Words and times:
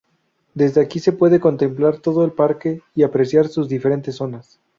Desde 0.55 0.81
aquí 0.81 0.99
se 0.99 1.11
puede 1.11 1.39
contemplar 1.39 1.99
todo 1.99 2.25
el 2.25 2.31
parque 2.31 2.81
y 2.95 3.03
apreciar 3.03 3.49
sus 3.49 3.69
diferentes 3.69 4.15
zonas. 4.15 4.59